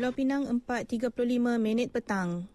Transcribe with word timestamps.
Pulau 0.00 0.16
Pinang 0.16 0.48
4.35 0.64 1.60
minit 1.60 1.92
petang. 1.92 2.48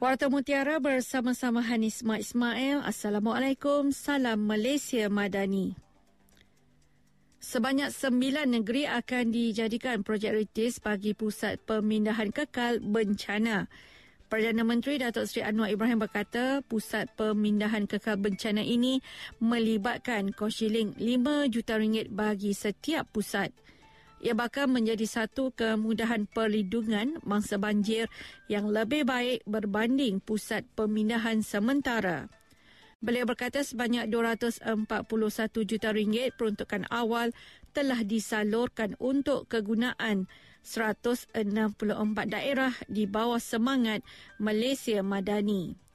Warta 0.00 0.32
Mutiara 0.32 0.80
bersama-sama 0.80 1.60
Hanis 1.60 2.00
Ma 2.00 2.16
Ismail. 2.16 2.80
Assalamualaikum. 2.88 3.92
Salam 3.92 4.48
Malaysia 4.48 5.04
Madani. 5.12 5.76
Sebanyak 7.44 7.92
sembilan 7.92 8.56
negeri 8.56 8.88
akan 8.88 9.24
dijadikan 9.28 10.00
projek 10.00 10.32
ritis 10.32 10.80
bagi 10.80 11.12
pusat 11.12 11.60
pemindahan 11.60 12.32
kekal 12.32 12.80
bencana. 12.80 13.68
Perdana 14.28 14.60
Menteri 14.60 15.00
Datuk 15.00 15.24
Seri 15.24 15.40
Anwar 15.40 15.72
Ibrahim 15.72 16.04
berkata 16.04 16.60
pusat 16.68 17.08
pemindahan 17.16 17.88
kekal 17.88 18.20
bencana 18.20 18.60
ini 18.60 19.00
melibatkan 19.40 20.36
kos 20.36 20.60
shilling 20.60 20.92
5 21.00 21.48
juta 21.48 21.80
ringgit 21.80 22.12
bagi 22.12 22.52
setiap 22.52 23.08
pusat. 23.08 23.48
Ia 24.20 24.36
bakal 24.36 24.68
menjadi 24.68 25.08
satu 25.08 25.48
kemudahan 25.56 26.28
perlindungan 26.28 27.16
mangsa 27.24 27.56
banjir 27.56 28.12
yang 28.52 28.68
lebih 28.68 29.08
baik 29.08 29.48
berbanding 29.48 30.20
pusat 30.20 30.68
pemindahan 30.76 31.40
sementara. 31.40 32.28
Beliau 33.00 33.24
berkata 33.24 33.64
sebanyak 33.64 34.12
241 34.12 34.68
juta 35.64 35.88
ringgit 35.88 36.36
peruntukan 36.36 36.84
awal 36.92 37.32
telah 37.72 38.04
disalurkan 38.04 38.92
untuk 39.00 39.48
kegunaan 39.48 40.28
164 40.68 41.32
daerah 42.28 42.76
di 42.84 43.08
bawah 43.08 43.40
semangat 43.40 44.04
Malaysia 44.36 45.00
Madani. 45.00 45.88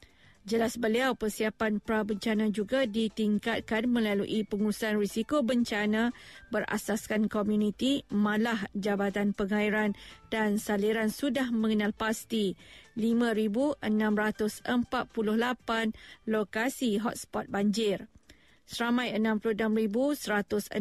Jelas 0.44 0.76
beliau 0.76 1.16
persiapan 1.16 1.80
pra 1.80 2.04
bencana 2.04 2.52
juga 2.52 2.84
ditingkatkan 2.84 3.88
melalui 3.88 4.44
pengurusan 4.44 5.00
risiko 5.00 5.40
bencana 5.40 6.12
berasaskan 6.52 7.32
komuniti 7.32 8.04
malah 8.12 8.68
Jabatan 8.76 9.32
Pengairan 9.32 9.96
dan 10.28 10.60
Saliran 10.60 11.08
sudah 11.08 11.48
mengenal 11.48 11.96
pasti 11.96 12.60
5,648 12.92 13.88
lokasi 16.28 17.00
hotspot 17.00 17.48
banjir. 17.48 18.04
Seramai 18.64 19.12
66,169 19.20 20.72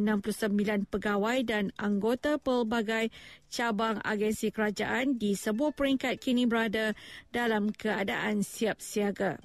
pegawai 0.87 1.37
dan 1.43 1.75
anggota 1.75 2.39
pelbagai 2.39 3.11
cabang 3.51 3.99
agensi 4.07 4.55
kerajaan 4.55 5.19
di 5.19 5.35
sebuah 5.35 5.75
peringkat 5.75 6.15
kini 6.15 6.47
berada 6.47 6.95
dalam 7.35 7.75
keadaan 7.75 8.39
siap 8.39 8.79
siaga. 8.79 9.35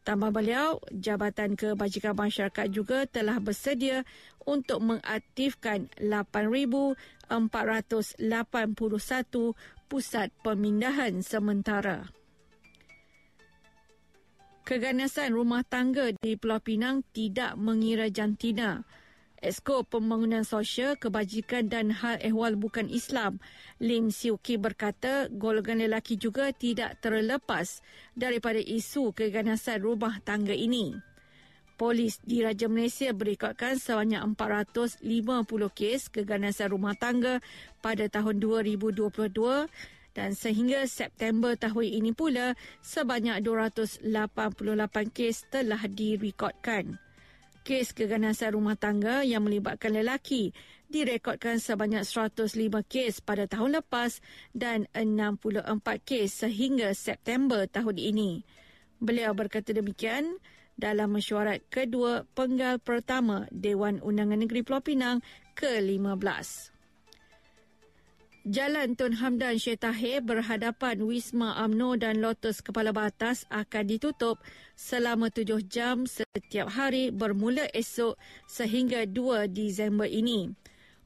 Tambah 0.00 0.32
beliau, 0.32 0.80
Jabatan 0.92 1.56
Kebajikan 1.56 2.16
Masyarakat 2.16 2.68
juga 2.72 3.04
telah 3.04 3.36
bersedia 3.36 4.04
untuk 4.48 4.80
mengaktifkan 4.80 5.92
8,481 6.00 6.96
pusat 9.88 10.28
pemindahan 10.40 11.20
sementara. 11.20 12.08
Keganasan 14.60 15.32
rumah 15.32 15.64
tangga 15.64 16.12
di 16.12 16.36
Pulau 16.36 16.60
Pinang 16.60 17.00
tidak 17.16 17.56
mengira 17.56 18.12
jantina. 18.12 18.84
Esko 19.40 19.88
Pembangunan 19.88 20.44
Sosial, 20.44 21.00
Kebajikan 21.00 21.72
dan 21.72 21.88
Hal 21.88 22.20
Ehwal 22.20 22.60
Bukan 22.60 22.92
Islam, 22.92 23.40
Lim 23.80 24.12
Siu 24.12 24.36
Ki 24.36 24.60
berkata 24.60 25.32
golongan 25.32 25.80
lelaki 25.80 26.20
juga 26.20 26.52
tidak 26.52 27.00
terlepas 27.00 27.80
daripada 28.12 28.60
isu 28.60 29.16
keganasan 29.16 29.80
rumah 29.80 30.20
tangga 30.20 30.52
ini. 30.52 30.92
Polis 31.80 32.20
di 32.20 32.44
Raja 32.44 32.68
Malaysia 32.68 33.08
berekodkan 33.16 33.80
sebanyak 33.80 34.20
450 34.36 35.00
kes 35.72 36.12
keganasan 36.12 36.76
rumah 36.76 36.92
tangga 36.92 37.40
pada 37.80 38.04
tahun 38.12 38.36
2022 38.44 39.08
dan 40.16 40.34
sehingga 40.34 40.84
September 40.90 41.54
tahun 41.54 41.86
ini 42.02 42.10
pula 42.12 42.58
sebanyak 42.82 43.42
288 43.44 44.06
kes 45.14 45.46
telah 45.50 45.82
direkodkan 45.86 46.98
kes 47.60 47.92
keganasan 47.92 48.56
rumah 48.56 48.74
tangga 48.74 49.20
yang 49.22 49.44
melibatkan 49.44 49.92
lelaki 49.92 50.50
direkodkan 50.90 51.62
sebanyak 51.62 52.02
105 52.02 52.50
kes 52.90 53.22
pada 53.22 53.46
tahun 53.46 53.78
lepas 53.78 54.18
dan 54.50 54.90
64 54.90 55.78
kes 56.02 56.44
sehingga 56.44 56.90
September 56.98 57.70
tahun 57.70 57.96
ini. 57.96 58.42
Beliau 58.98 59.32
berkata 59.32 59.70
demikian 59.70 60.42
dalam 60.74 61.14
mesyuarat 61.14 61.62
kedua 61.70 62.26
penggal 62.34 62.82
pertama 62.82 63.46
Dewan 63.54 64.02
Undangan 64.02 64.42
Negeri 64.42 64.66
Pulau 64.66 64.82
Pinang 64.82 65.22
ke-15. 65.54 66.79
Jalan 68.40 68.96
Tun 68.96 69.20
Hamdan 69.20 69.60
Syed 69.60 69.84
Tahir 69.84 70.24
berhadapan 70.24 71.04
Wisma 71.04 71.60
AMNO 71.60 72.00
dan 72.00 72.24
Lotus 72.24 72.64
Kepala 72.64 72.88
Batas 72.88 73.44
akan 73.52 73.84
ditutup 73.84 74.40
selama 74.72 75.28
tujuh 75.28 75.60
jam 75.68 76.08
setiap 76.08 76.72
hari 76.72 77.12
bermula 77.12 77.68
esok 77.76 78.16
sehingga 78.48 79.04
2 79.04 79.44
Disember 79.52 80.08
ini. 80.08 80.56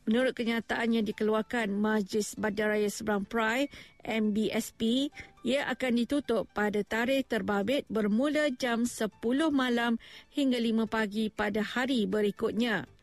Menurut 0.06 0.38
kenyataan 0.38 0.94
yang 0.94 1.02
dikeluarkan 1.02 1.74
Majlis 1.74 2.38
Bandaraya 2.38 2.86
Seberang 2.86 3.26
Prai 3.26 3.66
MBSP, 4.06 5.10
ia 5.42 5.66
akan 5.74 6.06
ditutup 6.06 6.46
pada 6.54 6.86
tarikh 6.86 7.26
terbabit 7.26 7.82
bermula 7.90 8.46
jam 8.54 8.86
10 8.86 9.10
malam 9.50 9.98
hingga 10.30 10.62
5 10.62 10.86
pagi 10.86 11.34
pada 11.34 11.66
hari 11.66 12.06
berikutnya. 12.06 12.93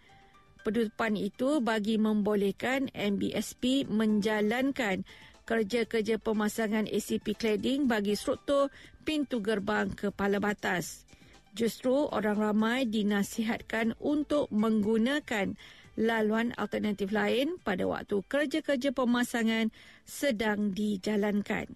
Penutupan 0.62 1.18
itu 1.18 1.58
bagi 1.58 1.98
membolehkan 1.98 2.94
MBSP 2.94 3.90
menjalankan 3.90 5.02
kerja-kerja 5.50 6.22
pemasangan 6.22 6.86
ACP 6.86 7.34
cladding 7.34 7.90
bagi 7.90 8.14
struktur 8.14 8.70
pintu 9.02 9.42
gerbang 9.42 9.90
kepala 9.90 10.38
batas. 10.38 11.04
Justru 11.52 12.08
orang 12.08 12.38
ramai 12.38 12.80
dinasihatkan 12.88 13.98
untuk 14.00 14.48
menggunakan 14.54 15.58
laluan 16.00 16.56
alternatif 16.56 17.12
lain 17.12 17.60
pada 17.60 17.84
waktu 17.84 18.24
kerja-kerja 18.24 18.96
pemasangan 18.96 19.74
sedang 20.08 20.72
dijalankan. 20.72 21.68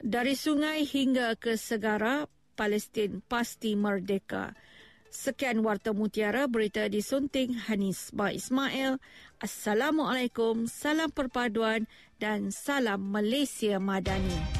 Dari 0.00 0.32
sungai 0.32 0.88
hingga 0.88 1.36
ke 1.36 1.60
segara, 1.60 2.24
Palestin 2.56 3.20
pasti 3.20 3.76
merdeka. 3.76 4.56
Sekian 5.10 5.66
Warta 5.66 5.90
Mutiara 5.90 6.46
berita 6.46 6.86
disunting 6.86 7.58
Hanis 7.66 8.14
Ba 8.14 8.30
Ismail. 8.30 9.02
Assalamualaikum, 9.42 10.70
salam 10.70 11.10
perpaduan 11.10 11.90
dan 12.22 12.54
salam 12.54 13.10
Malaysia 13.10 13.82
Madani. 13.82 14.59